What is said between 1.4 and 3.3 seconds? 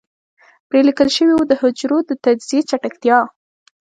د حجرو د تجزيې چټکتيا.